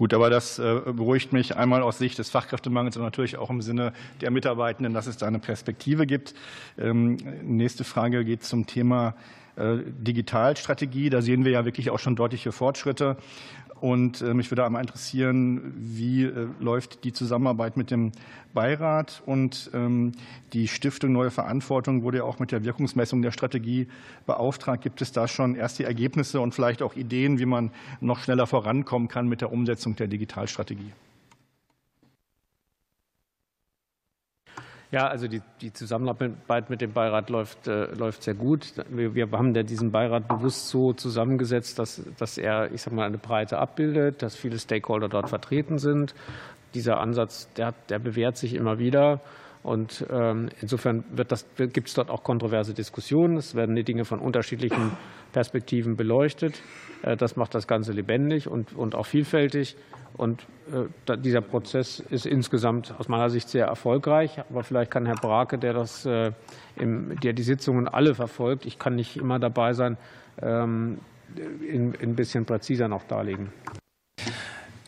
[0.00, 3.60] Gut, aber das äh, beruhigt mich einmal aus Sicht des Fachkräftemangels und natürlich auch im
[3.60, 6.32] Sinne der Mitarbeitenden, dass es da eine Perspektive gibt.
[6.78, 9.14] Ähm, nächste Frage geht zum Thema
[9.60, 11.10] Digitalstrategie.
[11.10, 13.16] Da sehen wir ja wirklich auch schon deutliche Fortschritte.
[13.80, 18.12] Und äh, mich würde einmal interessieren, wie äh, läuft die Zusammenarbeit mit dem
[18.52, 20.12] Beirat und ähm,
[20.52, 23.88] die Stiftung Neue Verantwortung wurde ja auch mit der Wirkungsmessung der Strategie
[24.26, 24.82] beauftragt.
[24.82, 27.70] Gibt es da schon erste Ergebnisse und vielleicht auch Ideen, wie man
[28.00, 30.92] noch schneller vorankommen kann mit der Umsetzung der Digitalstrategie?
[34.92, 38.72] Ja, also die, die Zusammenarbeit mit dem Beirat läuft, äh, läuft sehr gut.
[38.88, 43.06] Wir, wir haben ja diesen Beirat bewusst so zusammengesetzt, dass, dass er, ich sag mal,
[43.06, 46.14] eine Breite abbildet, dass viele Stakeholder dort vertreten sind.
[46.74, 49.20] Dieser Ansatz, der, der bewährt sich immer wieder.
[49.62, 51.04] Und ähm, insofern
[51.56, 53.36] gibt es dort auch kontroverse Diskussionen.
[53.36, 54.92] Es werden die Dinge von unterschiedlichen
[55.32, 56.62] Perspektiven beleuchtet.
[57.02, 59.76] Äh, das macht das Ganze lebendig und, und auch vielfältig.
[60.16, 64.38] Und äh, dieser Prozess ist insgesamt aus meiner Sicht sehr erfolgreich.
[64.38, 66.32] Aber vielleicht kann Herr Brake, der, das, äh,
[66.78, 69.98] der die Sitzungen alle verfolgt, ich kann nicht immer dabei sein,
[70.40, 70.98] ähm,
[71.38, 73.52] ein bisschen präziser noch darlegen.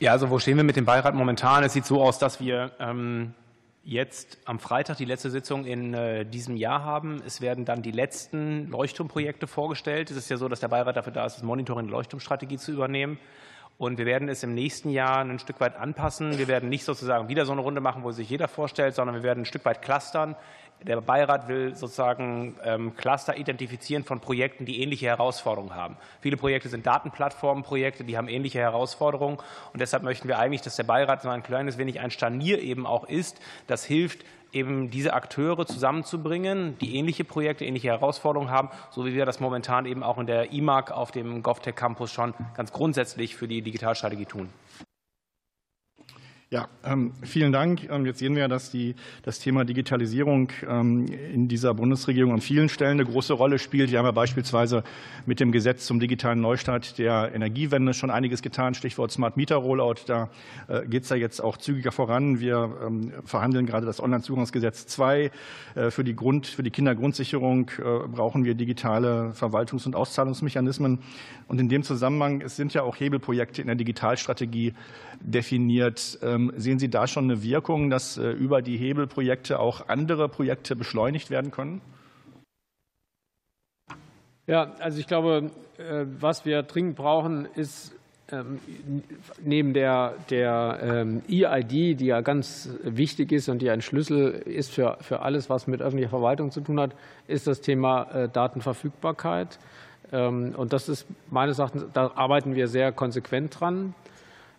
[0.00, 1.62] Ja, also wo stehen wir mit dem Beirat momentan?
[1.62, 3.34] Es sieht so aus, dass wir ähm,
[3.84, 7.22] jetzt am Freitag die letzte Sitzung in äh, diesem Jahr haben.
[7.26, 10.10] Es werden dann die letzten Leuchtturmprojekte vorgestellt.
[10.10, 12.72] Es ist ja so, dass der Beirat dafür da ist, das Monitoring der Leuchtturmstrategie zu
[12.72, 13.18] übernehmen.
[13.78, 16.38] Und wir werden es im nächsten Jahr ein Stück weit anpassen.
[16.38, 19.22] Wir werden nicht sozusagen wieder so eine Runde machen, wo sich jeder vorstellt, sondern wir
[19.24, 20.36] werden ein Stück weit clustern.
[20.86, 25.96] Der Beirat will sozusagen ähm, Cluster identifizieren von Projekten, die ähnliche Herausforderungen haben.
[26.20, 29.38] Viele Projekte sind Datenplattformenprojekte, die haben ähnliche Herausforderungen.
[29.72, 32.86] Und deshalb möchten wir eigentlich, dass der Beirat so ein kleines wenig ein Stanier eben
[32.86, 33.40] auch ist.
[33.66, 39.26] Das hilft, eben diese Akteure zusammenzubringen, die ähnliche Projekte, ähnliche Herausforderungen haben, so wie wir
[39.26, 43.48] das momentan eben auch in der IMAG auf dem GovTech Campus schon ganz grundsätzlich für
[43.48, 44.50] die Digitalstrategie tun.
[46.52, 47.88] Ja, ähm, vielen Dank.
[47.88, 52.68] Ähm, jetzt sehen wir, dass die, das Thema Digitalisierung ähm, in dieser Bundesregierung an vielen
[52.68, 53.90] Stellen eine große Rolle spielt.
[53.90, 54.84] Wir haben ja beispielsweise
[55.24, 58.74] mit dem Gesetz zum digitalen Neustart der Energiewende schon einiges getan.
[58.74, 60.02] Stichwort Smart Meter Rollout.
[60.04, 60.28] Da
[60.68, 62.38] äh, geht es ja jetzt auch zügiger voran.
[62.38, 65.30] Wir verhandeln gerade das Onlinezugangsgesetz 2.
[65.74, 70.98] Äh, für die, Grund, für die Kindergrundsicherung äh, brauchen wir digitale Verwaltungs- und Auszahlungsmechanismen.
[71.48, 74.74] Und in dem Zusammenhang es sind ja auch Hebelprojekte in der Digitalstrategie
[75.22, 76.18] definiert.
[76.42, 80.76] Ähm, sehen Sie da schon eine Wirkung, dass äh, über die Hebelprojekte auch andere Projekte
[80.76, 81.80] beschleunigt werden können?
[84.46, 87.94] Ja, also ich glaube, äh, was wir dringend brauchen, ist
[88.30, 88.58] ähm,
[89.42, 94.72] neben der, der ähm, EID, die ja ganz wichtig ist und die ein Schlüssel ist
[94.72, 96.92] für, für alles, was mit öffentlicher Verwaltung zu tun hat,
[97.28, 99.58] ist das Thema äh, Datenverfügbarkeit.
[100.14, 103.94] Und das ist meines Erachtens, da arbeiten wir sehr konsequent dran.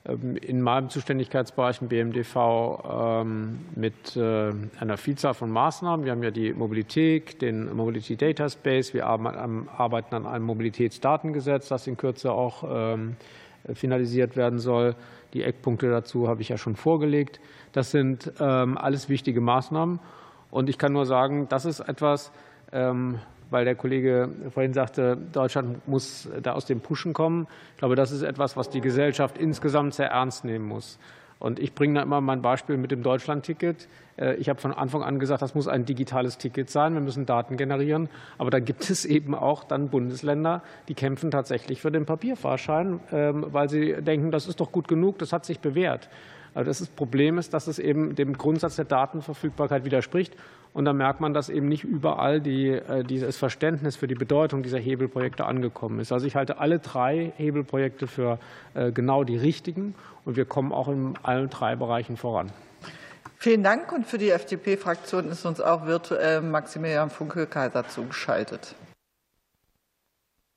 [0.06, 6.06] Ähm, in meinem Zuständigkeitsbereich im BMDV ähm, mit äh, einer Vielzahl von Maßnahmen.
[6.06, 8.94] Wir haben ja die Mobilität, den Mobility Data Space.
[8.94, 13.16] Wir arbeiten an einem Mobilitätsdatengesetz, das in Kürze auch ähm,
[13.74, 14.96] finalisiert werden soll.
[15.34, 17.40] Die Eckpunkte dazu habe ich ja schon vorgelegt.
[17.72, 20.00] Das sind alles wichtige Maßnahmen.
[20.52, 22.32] Und ich kann nur sagen, das ist etwas,
[23.54, 27.48] weil der Kollege vorhin sagte, Deutschland muss da aus dem Pushen kommen.
[27.72, 31.00] Ich glaube, das ist etwas, was die Gesellschaft insgesamt sehr ernst nehmen muss.
[31.40, 33.90] Und ich bringe da immer mein Beispiel mit dem Deutschlandticket.
[34.18, 36.94] Äh, ich habe von Anfang an gesagt, das muss ein digitales Ticket sein.
[36.94, 38.10] Wir müssen Daten generieren.
[38.38, 43.46] Aber da gibt es eben auch dann Bundesländer, die kämpfen tatsächlich für den Papierfahrschein, ähm,
[43.50, 46.10] weil sie denken, das ist doch gut genug, das hat sich bewährt.
[46.54, 50.36] Also das Problem ist, dass es eben dem Grundsatz der Datenverfügbarkeit widerspricht.
[50.74, 54.64] Und da merkt man, dass eben nicht überall die, äh, dieses Verständnis für die Bedeutung
[54.64, 56.12] dieser Hebelprojekte angekommen ist.
[56.12, 58.40] Also ich halte alle drei Hebelprojekte für
[58.74, 59.94] äh, genau die richtigen
[60.26, 62.52] und wir kommen auch in allen drei Bereichen voran.
[63.38, 63.92] Vielen Dank.
[63.92, 68.74] Und für die FDP-Fraktion ist uns auch virtuell Maximilian Funke-Kaiser zugeschaltet.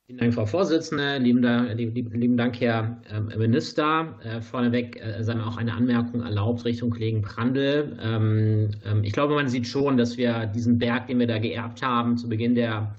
[0.06, 1.18] Vielen Dank, Frau Vorsitzende.
[1.18, 4.16] Lieben Dank, lieben Dank Herr ähm, Minister.
[4.22, 7.98] Äh, vorneweg äh, sei mir auch eine Anmerkung erlaubt Richtung Kollegen Prandl.
[8.00, 11.82] Ähm, ähm, ich glaube, man sieht schon, dass wir diesen Berg, den wir da geerbt
[11.82, 12.94] haben, zu Beginn der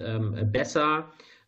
[0.53, 1.07] besser.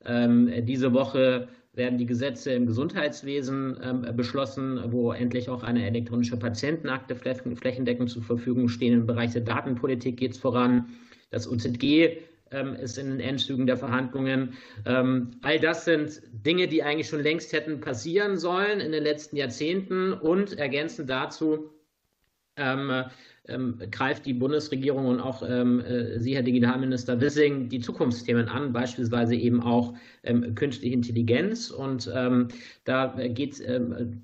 [0.09, 7.15] Diese Woche werden die Gesetze im Gesundheitswesen ähm, beschlossen, wo endlich auch eine elektronische Patientenakte
[7.15, 8.95] flächendeckend zur Verfügung stehen.
[8.95, 10.87] Im Bereich der Datenpolitik geht es voran.
[11.31, 12.19] Das OZG
[12.51, 14.55] ähm, ist in den Endzügen der Verhandlungen.
[14.85, 19.37] Ähm, all das sind Dinge, die eigentlich schon längst hätten passieren sollen in den letzten
[19.37, 21.71] Jahrzehnten und ergänzend dazu
[22.61, 28.73] ähm, greift die Bundesregierung und auch ähm, äh, Sie, Herr Digitalminister Wissing, die Zukunftsthemen an,
[28.73, 31.71] beispielsweise eben auch ähm, künstliche Intelligenz.
[31.71, 32.11] Und
[32.85, 33.63] da geht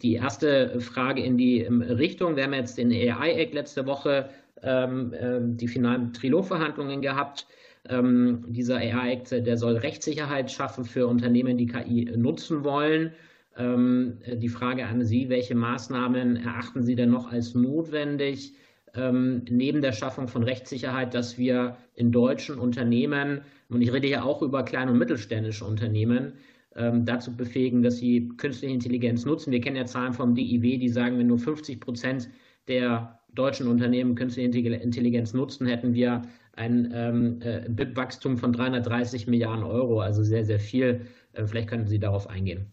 [0.02, 2.36] die erste Frage in die Richtung.
[2.36, 4.30] Wir haben jetzt den AI-Act letzte Woche
[4.62, 7.46] die finalen Trilogverhandlungen gehabt.
[7.88, 13.12] dieser AI-Act, der soll Rechtssicherheit schaffen für Unternehmen, die KI nutzen wollen.
[13.58, 18.52] Die Frage an Sie, welche Maßnahmen erachten Sie denn noch als notwendig?
[18.94, 24.22] Ähm, neben der Schaffung von Rechtssicherheit, dass wir in deutschen Unternehmen, und ich rede ja
[24.22, 26.34] auch über kleine und mittelständische Unternehmen,
[26.74, 29.52] ähm, dazu befähigen, dass sie künstliche Intelligenz nutzen.
[29.52, 32.28] Wir kennen ja Zahlen vom DIW, die sagen, wenn nur 50 Prozent
[32.68, 39.64] der deutschen Unternehmen künstliche Intelligenz nutzen, hätten wir ein ähm, äh, BIP-Wachstum von 330 Milliarden
[39.64, 41.02] Euro, also sehr, sehr viel.
[41.32, 42.72] Äh, vielleicht könnten Sie darauf eingehen.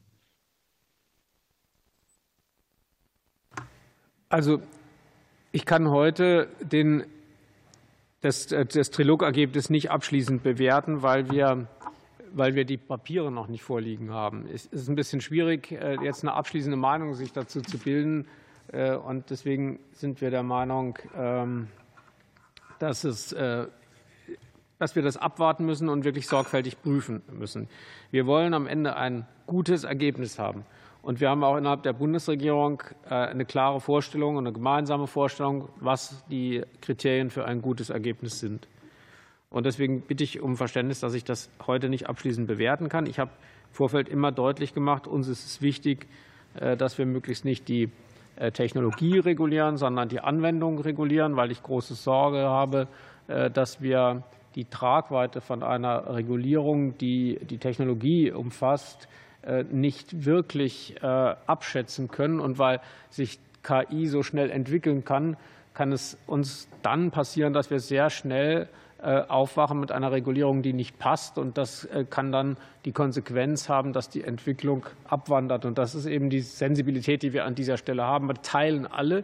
[4.34, 4.63] Also
[5.52, 7.04] ich kann heute den,
[8.22, 11.67] das, das Trilogergebnis nicht abschließend bewerten, weil wir,
[12.34, 14.48] weil wir die Papiere noch nicht vorliegen haben.
[14.52, 18.26] Es ist ein bisschen schwierig, äh, jetzt eine abschließende Meinung sich dazu zu bilden.
[18.72, 21.67] Äh, und deswegen sind wir der Meinung, ähm,
[22.80, 23.67] dass, es, äh,
[24.80, 27.69] dass wir das abwarten müssen und wirklich sorgfältig prüfen müssen.
[28.10, 30.65] Wir wollen am Ende ein gutes Ergebnis haben.
[31.04, 35.68] Und wir haben auch innerhalb der Bundesregierung äh, eine klare Vorstellung und eine gemeinsame Vorstellung,
[35.82, 38.70] was die Kriterien für ein gutes Ergebnis sind.
[39.50, 43.06] Und deswegen bitte ich um Verständnis, dass ich das heute nicht abschließend bewerten kann.
[43.06, 46.08] Ich habe im Vorfeld immer deutlich gemacht, uns ist es wichtig,
[46.56, 47.89] äh, dass wir möglichst nicht die
[48.38, 52.88] äh, Technologie regulieren, sondern die Anwendung regulieren, weil ich große Sorge habe,
[53.26, 54.24] dass wir
[54.56, 59.08] die Tragweite von einer Regulierung, die die Technologie umfasst,
[59.63, 62.39] nicht wirklich äh, abschätzen können.
[62.39, 62.79] Und weil
[63.10, 65.38] sich KI so schnell entwickeln kann,
[65.73, 68.67] kann es uns dann passieren, dass wir sehr schnell
[69.01, 71.38] äh, aufwachen mit einer Regulierung, die nicht passt.
[71.38, 75.65] Und das kann dann die Konsequenz haben, dass die Entwicklung abwandert.
[75.65, 78.27] Und das ist eben die Sensibilität, die wir an dieser Stelle haben.
[78.27, 79.23] Wir teilen alle.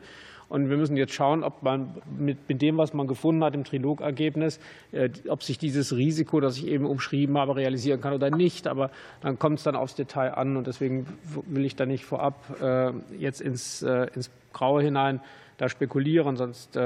[0.50, 4.60] Und wir müssen jetzt schauen, ob man mit, dem, was man gefunden hat im Trilogergebnis,
[4.92, 8.68] äh, ob sich dieses Risiko, das ich eben umschrieben habe, realisieren kann oder nicht.
[8.68, 8.90] Aber
[9.22, 10.58] dann kommt es dann aufs Detail an.
[10.58, 11.06] Und deswegen
[11.46, 15.22] will ich da nicht vorab äh, jetzt ins, äh, ins Graue hinein
[15.58, 16.80] da spekulieren, sonst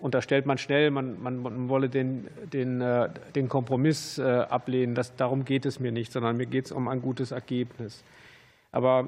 [0.00, 2.82] unterstellt man schnell, man, man, wolle den, den,
[3.36, 4.96] den Kompromiss ablehnen.
[4.96, 8.02] Das, darum geht es mir nicht, sondern mir geht es um ein gutes Ergebnis.
[8.72, 9.06] Aber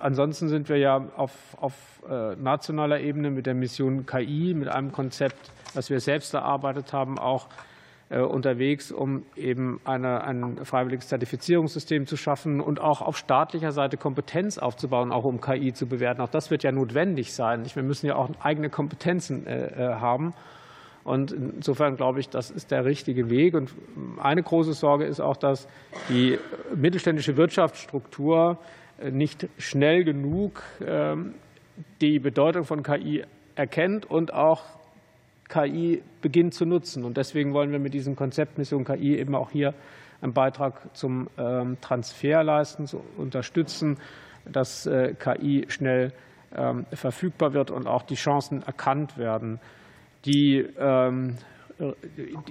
[0.00, 1.74] ansonsten sind wir ja auf, auf
[2.08, 7.18] äh, nationaler Ebene mit der Mission KI, mit einem Konzept, das wir selbst erarbeitet haben,
[7.18, 7.48] auch
[8.10, 13.96] äh, unterwegs, um eben eine, ein freiwilliges Zertifizierungssystem zu schaffen und auch auf staatlicher Seite
[13.96, 16.20] Kompetenz aufzubauen, auch um KI zu bewerten.
[16.20, 17.64] Auch das wird ja notwendig sein.
[17.72, 20.34] Wir müssen ja auch eigene Kompetenzen äh, haben.
[21.02, 23.54] Und insofern glaube ich, das ist der richtige Weg.
[23.54, 23.74] Und
[24.22, 25.68] eine große Sorge ist auch, dass
[26.08, 26.38] die
[26.74, 28.58] mittelständische Wirtschaftsstruktur
[29.10, 31.34] nicht schnell genug ähm,
[32.00, 34.64] die Bedeutung von KI erkennt und auch
[35.48, 37.04] KI beginnt zu nutzen.
[37.04, 39.74] Und deswegen wollen wir mit diesem Konzept Mission KI eben auch hier
[40.20, 43.98] einen Beitrag zum ähm, Transfer leisten, zu unterstützen,
[44.50, 46.12] dass äh, KI schnell
[46.56, 49.60] ähm, verfügbar wird und auch die Chancen erkannt werden.
[50.24, 50.64] Die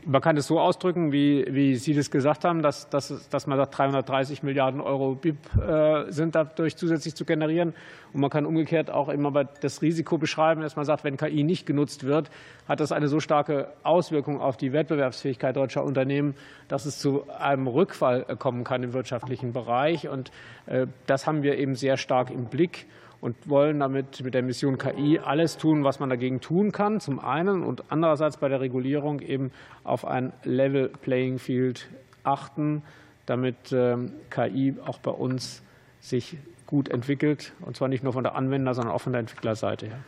[0.06, 3.58] man kann es so ausdrücken, wie, wie Sie das gesagt haben, dass, dass, dass man
[3.58, 7.74] sagt, 330 Milliarden Euro BIP äh, sind dadurch zusätzlich zu generieren.
[8.12, 11.66] Und man kann umgekehrt auch immer das Risiko beschreiben, dass man sagt, wenn KI nicht
[11.66, 12.30] genutzt wird,
[12.68, 16.36] hat das eine so starke Auswirkung auf die Wettbewerbsfähigkeit deutscher Unternehmen,
[16.68, 20.10] dass es zu einem Rückfall kommen kann im wirtschaftlichen Bereich.
[20.10, 20.32] Und
[20.66, 22.88] äh, das haben wir eben sehr stark im Blick
[23.24, 27.20] und wollen damit mit der Mission KI alles tun, was man dagegen tun kann, zum
[27.20, 29.52] einen und andererseits bei der Regulierung eben
[29.86, 31.88] auf ein Level Playing Field
[32.24, 32.84] achten,
[33.26, 35.62] damit ähm, KI auch bei uns
[36.02, 39.86] sich gut entwickelt, und zwar nicht nur von der Anwender-, sondern auch von der Entwicklerseite
[39.86, 40.00] her.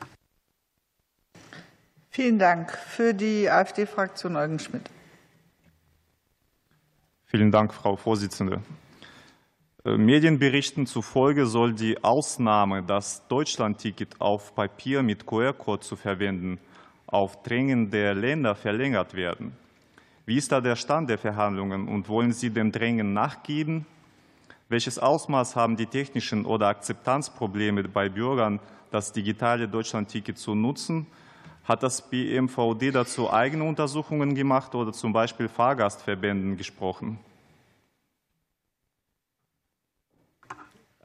[2.09, 2.71] Vielen Dank.
[2.71, 4.89] Für die AfD-Fraktion Eugen Schmidt.
[7.27, 8.59] Vielen Dank, Frau Vorsitzende.
[9.85, 16.59] Äh, Medienberichten zufolge soll die Ausnahme, das Deutschlandticket auf Papier mit QR-Code zu verwenden,
[17.05, 19.55] auf Drängen der Länder verlängert werden.
[20.25, 23.85] Wie ist da der Stand der Verhandlungen und wollen Sie dem Drängen nachgeben?
[24.69, 31.05] Welches Ausmaß haben die technischen oder Akzeptanzprobleme bei Bürgern, das digitale Deutschlandticket zu nutzen?
[31.63, 37.19] Hat das BMVD dazu eigene Untersuchungen gemacht oder zum Beispiel Fahrgastverbänden gesprochen?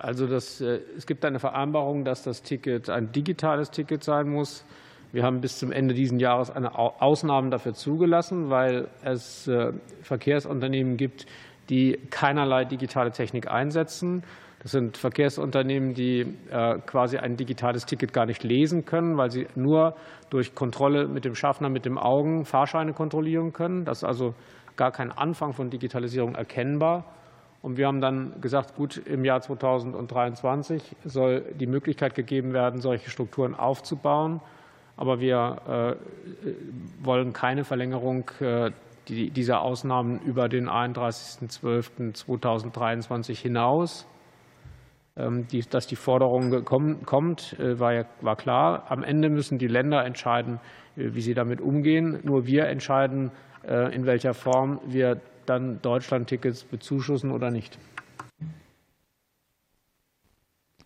[0.03, 4.65] Also das, äh, es gibt eine Vereinbarung, dass das Ticket ein digitales Ticket sein muss.
[5.13, 10.97] Wir haben bis zum Ende dieses Jahres eine Ausnahmen dafür zugelassen, weil es äh, Verkehrsunternehmen
[10.97, 11.27] gibt,
[11.69, 14.23] die keinerlei digitale Technik einsetzen.
[14.63, 19.49] Das sind Verkehrsunternehmen, die äh, quasi ein digitales Ticket gar nicht lesen können, weil sie
[19.55, 19.97] nur
[20.31, 23.85] durch Kontrolle mit dem Schaffner, mit dem Augen Fahrscheine kontrollieren können.
[23.85, 24.35] Das ist also
[24.77, 27.05] gar kein Anfang von Digitalisierung erkennbar.
[27.63, 33.11] Und wir haben dann gesagt, gut, im Jahr 2023 soll die Möglichkeit gegeben werden, solche
[33.11, 34.41] Strukturen aufzubauen.
[34.97, 35.99] Aber wir
[36.45, 36.55] äh,
[37.03, 38.71] wollen keine Verlängerung äh,
[39.09, 44.07] dieser Ausnahmen über den 31.12.2023 hinaus.
[45.17, 48.85] Ähm, dass die Forderung kommt, äh, war klar.
[48.89, 50.61] Am Ende müssen die Länder entscheiden,
[50.97, 52.21] wie sie damit umgehen.
[52.23, 53.31] Nur wir entscheiden,
[53.63, 57.79] in welcher Form wir dann Deutschlandtickets bezuschussen oder nicht?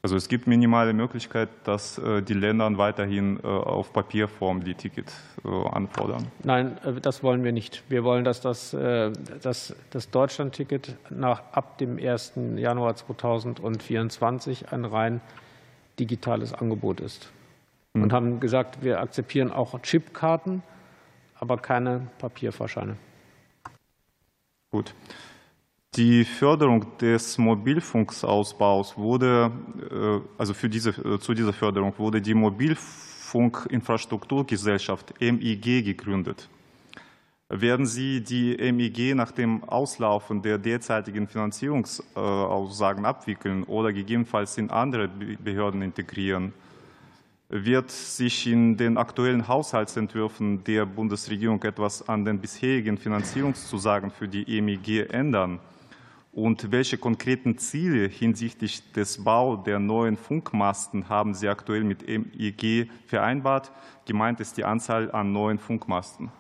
[0.03, 5.15] Also es gibt minimale Möglichkeit, dass äh, die Länder weiterhin äh, auf Papierform die Tickets
[5.45, 6.27] äh, anfordern.
[6.43, 7.83] Nein, das wollen wir nicht.
[7.89, 8.77] Wir wollen, dass das,
[9.43, 12.35] dass das Deutschlandticket nach ab dem 1.
[12.57, 15.23] Januar 2024 ein rein
[15.99, 17.31] digitales Angebot ist.
[17.95, 18.03] Hm.
[18.03, 20.63] Und haben gesagt, wir akzeptieren auch Chipkarten,
[21.41, 22.97] aber keine Papierfahrscheine.
[24.75, 24.91] Gut.
[25.95, 29.53] Die Förderung des Mobilfunksausbaus wurde,
[29.89, 36.49] äh, also für diese, äh, zu dieser Förderung wurde die Mobilfunkinfrastrukturgesellschaft MIG gegründet.
[37.49, 45.07] Werden Sie die MIG nach dem Auslaufen der derzeitigen Finanzierungsaussagen abwickeln oder gegebenenfalls in andere
[45.07, 46.53] Behörden integrieren?
[47.49, 54.59] Wird sich in den aktuellen Haushaltsentwürfen der Bundesregierung etwas an den bisherigen Finanzierungszusagen für die
[54.59, 55.61] EMIG ändern?
[56.33, 62.91] Und welche konkreten Ziele hinsichtlich des Bau der neuen Funkmasten haben Sie aktuell mit EMIG
[63.07, 63.71] vereinbart?
[64.07, 66.33] Gemeint ist die Anzahl an neuen Funkmasten.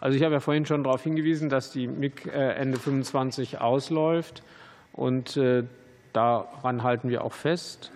[0.00, 4.42] Also ich habe ja vorhin schon darauf hingewiesen, dass die MIG äh, Ende 25 ausläuft
[4.92, 5.64] und äh,
[6.16, 7.92] Daran halten wir auch fest.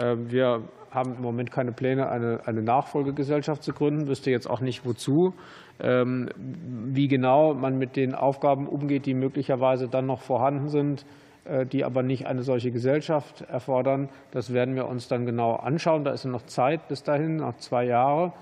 [0.00, 4.86] Ähm, wir haben im Moment keine Pläne, eine, Nachfolgegesellschaft zu gründen, wüsste jetzt auch nicht
[4.86, 5.34] wozu.
[5.80, 11.04] Ähm, wie genau man mit den Aufgaben umgeht, die möglicherweise dann noch vorhanden sind,
[11.44, 16.04] äh, die aber nicht eine solche Gesellschaft erfordern, das werden wir uns dann genau anschauen.
[16.04, 18.32] Da ist noch Zeit bis dahin, noch zwei Jahre.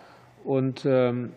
[0.47, 1.32] Und ähm,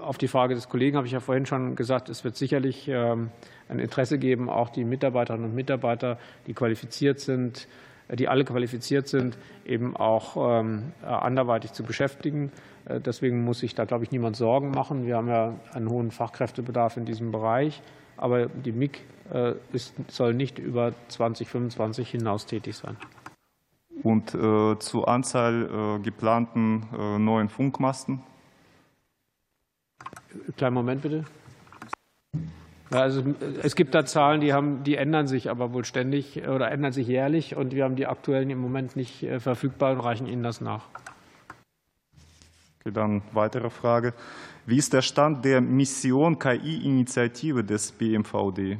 [0.00, 3.30] auf die Frage des Kollegen habe ich ja vorhin schon gesagt, es wird sicherlich ein
[3.68, 7.66] Interesse geben, auch die Mitarbeiterinnen und Mitarbeiter, die qualifiziert sind,
[8.12, 12.52] die alle qualifiziert sind, eben auch ähm, anderweitig zu beschäftigen.
[12.86, 15.06] Deswegen muss sich da, glaube ich, niemand Sorgen machen.
[15.06, 17.80] Wir haben ja einen hohen Fachkräftebedarf in diesem Bereich.
[18.18, 19.00] Aber die MIG
[19.72, 22.98] ist, soll nicht über 2025 hinaus tätig sein.
[24.04, 28.20] Und äh, zur Anzahl äh, geplanten äh, neuen Funkmasten?
[30.56, 31.24] Kleinen Moment bitte.
[32.90, 33.24] Also
[33.62, 37.08] es gibt da Zahlen, die, haben, die ändern sich aber wohl ständig oder ändern sich
[37.08, 40.60] jährlich und wir haben die aktuellen im Moment nicht äh, verfügbar und reichen Ihnen das
[40.60, 40.84] nach.
[42.80, 44.14] Okay, dann weitere Frage.
[44.66, 48.78] Wie ist der Stand der Mission KI-Initiative des BMVD?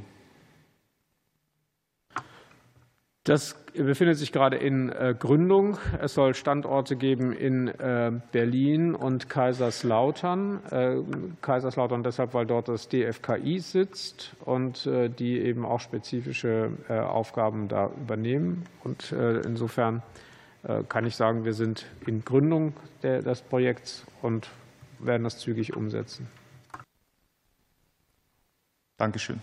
[3.25, 5.79] Das befindet sich gerade in äh, Gründung.
[5.99, 10.61] Es soll Standorte geben in äh, Berlin und Kaiserslautern.
[10.71, 10.97] Äh,
[11.41, 18.65] Kaiserslautern deshalb, weil dort das DFKI sitzt und die eben auch spezifische Aufgaben da übernehmen.
[18.83, 20.03] Und insofern
[20.89, 24.51] kann ich sagen, wir sind in Gründung des Projekts und
[24.99, 26.27] werden das zügig umsetzen.
[28.97, 29.41] Dankeschön.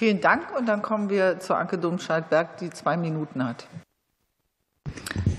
[0.00, 0.56] Vielen Dank.
[0.56, 3.66] Und dann kommen wir zu Anke Domscheit-Berg, die zwei Minuten hat.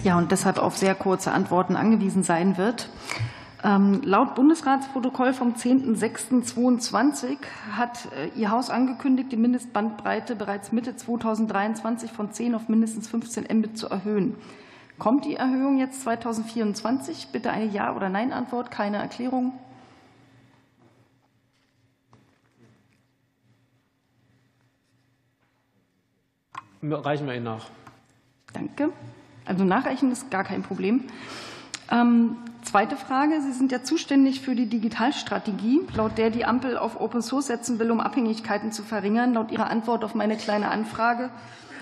[0.03, 2.87] Ja, und deshalb auf sehr kurze Antworten angewiesen sein wird.
[3.63, 7.37] Ähm, laut Bundesratsprotokoll vom 10.06.22
[7.75, 13.45] hat äh, Ihr Haus angekündigt, die Mindestbandbreite bereits Mitte 2023 von 10 auf mindestens 15
[13.51, 14.35] Mbit zu erhöhen.
[14.99, 17.29] Kommt die Erhöhung jetzt 2024?
[17.31, 19.53] Bitte eine Ja- oder Nein-Antwort, keine Erklärung.
[26.83, 27.67] Reichen wir Ihnen nach.
[28.53, 28.89] Danke.
[29.45, 31.05] Also nachreichen ist gar kein Problem.
[31.91, 33.41] Ähm, zweite Frage.
[33.41, 37.79] Sie sind ja zuständig für die Digitalstrategie, laut der die Ampel auf Open Source setzen
[37.79, 39.33] will, um Abhängigkeiten zu verringern.
[39.33, 41.29] Laut Ihrer Antwort auf meine kleine Anfrage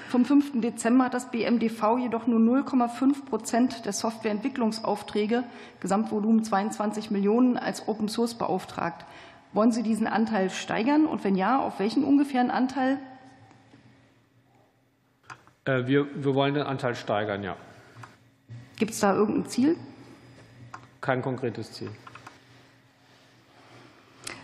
[0.09, 0.59] vom 5.
[0.61, 5.43] Dezember hat das BMDV jedoch nur 0,5 Prozent der Softwareentwicklungsaufträge,
[5.81, 9.05] Gesamtvolumen 22 Millionen, als Open Source beauftragt.
[9.53, 11.05] Wollen Sie diesen Anteil steigern?
[11.05, 12.97] Und wenn ja, auf welchen ungefähren Anteil?
[15.69, 17.55] Äh, wir, wir wollen den Anteil steigern, ja.
[18.77, 19.75] Gibt es da irgendein Ziel?
[21.01, 21.91] Kein konkretes Ziel.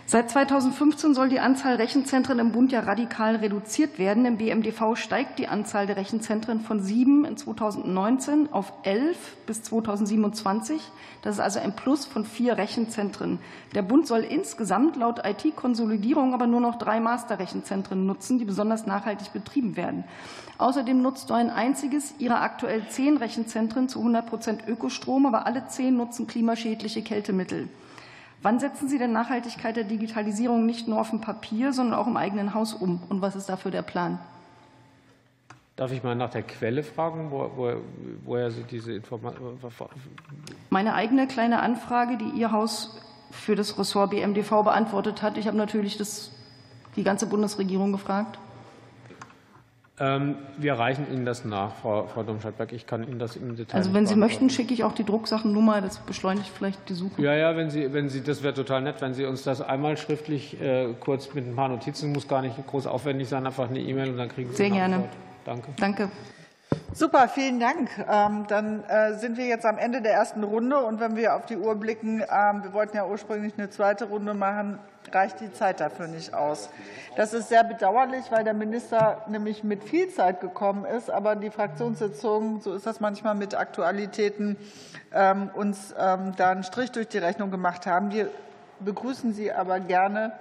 [0.08, 4.24] Seit 2015 soll die Anzahl Rechenzentren im Bund ja radikal reduziert werden.
[4.24, 10.80] Im BMDV steigt die Anzahl der Rechenzentren von sieben in 2019 auf elf bis 2027.
[11.22, 13.40] Das ist also ein Plus von vier Rechenzentren.
[13.74, 19.32] Der Bund soll insgesamt laut IT-Konsolidierung aber nur noch drei Masterrechenzentren nutzen, die besonders nachhaltig
[19.32, 20.04] betrieben werden.
[20.58, 25.66] Außerdem nutzt nur ein einziges ihrer aktuell zehn Rechenzentren zu 100 Prozent Ökostrom, aber alle
[25.66, 27.68] zehn nutzen klimaschädliche Kältemittel.
[28.46, 32.16] Wann setzen Sie denn Nachhaltigkeit der Digitalisierung nicht nur auf dem Papier, sondern auch im
[32.16, 33.02] eigenen Haus um?
[33.08, 34.20] Und was ist dafür der Plan?
[35.74, 37.72] Darf ich mal nach der Quelle fragen, wo, wo,
[38.24, 39.60] woher Sie diese Informationen.
[40.70, 42.96] Meine eigene kleine Anfrage, die Ihr Haus
[43.32, 45.38] für das Ressort BMDV beantwortet hat.
[45.38, 46.30] Ich habe natürlich das,
[46.94, 48.38] die ganze Bundesregierung gefragt.
[49.98, 52.72] Ähm, wir reichen Ihnen das nach, Frau, Frau Domscheit-Berg.
[52.72, 53.78] Ich kann Ihnen das im Detail.
[53.78, 55.80] Also, wenn Sie möchten, schicke ich auch die Drucksachennummer.
[55.80, 57.22] Das beschleunigt vielleicht die Suche.
[57.22, 59.96] Ja, ja, wenn Sie, wenn Sie, das wäre total nett, wenn Sie uns das einmal
[59.96, 63.80] schriftlich äh, kurz mit ein paar Notizen, muss gar nicht groß aufwendig sein, einfach eine
[63.80, 64.96] E-Mail und dann kriegen Sie Sehr gerne.
[64.96, 65.12] Antwort.
[65.46, 65.68] Danke.
[65.78, 66.08] Danke.
[66.98, 67.90] Super, vielen Dank.
[68.10, 70.78] Ähm, dann äh, sind wir jetzt am Ende der ersten Runde.
[70.78, 74.32] Und wenn wir auf die Uhr blicken, ähm, wir wollten ja ursprünglich eine zweite Runde
[74.32, 74.78] machen,
[75.12, 76.70] reicht die Zeit dafür nicht aus.
[77.14, 81.50] Das ist sehr bedauerlich, weil der Minister nämlich mit viel Zeit gekommen ist, aber die
[81.50, 84.56] Fraktionssitzungen, so ist das manchmal mit Aktualitäten,
[85.12, 88.10] ähm, uns da einen Strich durch die Rechnung gemacht haben.
[88.10, 88.30] Wir
[88.80, 90.32] begrüßen Sie aber gerne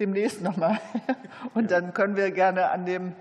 [0.00, 0.80] demnächst nochmal.
[1.54, 3.12] Und dann können wir gerne an dem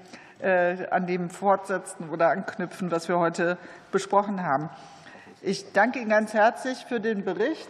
[0.41, 3.57] an dem fortsetzen oder anknüpfen, was wir heute
[3.91, 4.69] besprochen haben.
[5.41, 7.69] Ich danke Ihnen ganz herzlich für den Bericht,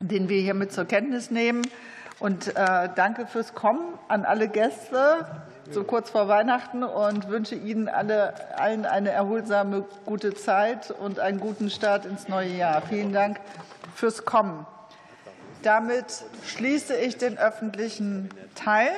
[0.00, 1.62] den wir hiermit zur Kenntnis nehmen.
[2.20, 5.26] Und äh, danke fürs Kommen an alle Gäste
[5.70, 11.40] so kurz vor Weihnachten und wünsche Ihnen alle, allen eine erholsame, gute Zeit und einen
[11.40, 12.82] guten Start ins neue Jahr.
[12.82, 13.38] Vielen Dank
[13.94, 14.66] fürs Kommen.
[15.62, 18.90] Damit schließe ich den öffentlichen Teil.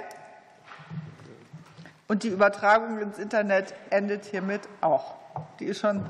[2.10, 5.14] Und die Übertragung ins Internet endet hiermit auch.
[5.60, 5.90] Die ist schon